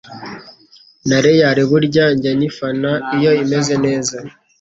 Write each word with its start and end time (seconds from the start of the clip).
Na 1.07 1.17
real 1.25 1.57
burya 1.69 2.05
njya 2.15 2.31
nyifana 2.39 2.91
iyo 3.17 3.31
imeze 3.43 3.73
neza 3.85 4.17